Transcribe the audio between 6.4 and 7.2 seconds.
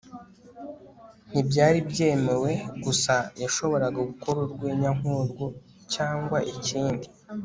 ikindi